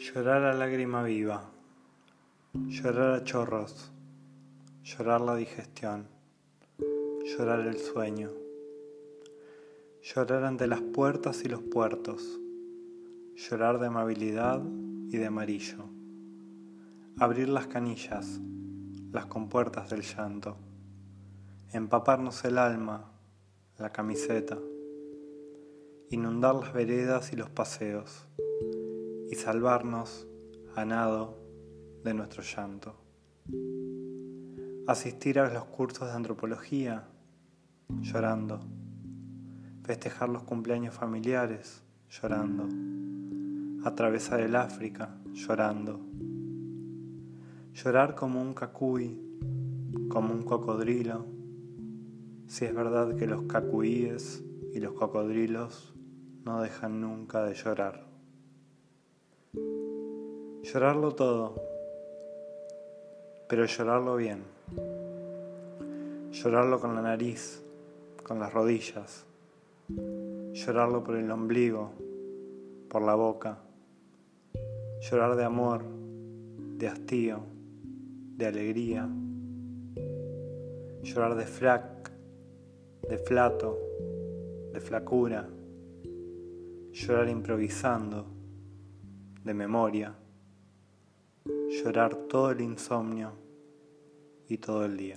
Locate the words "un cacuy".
48.42-49.16